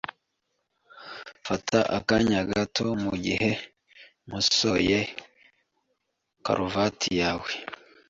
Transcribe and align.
Fata 1.47 1.79
akanya 1.97 2.39
gato 2.51 2.85
mugihe 3.03 3.51
nkosoye 4.25 4.99
karuvati 6.45 7.09
yawe. 7.21 7.51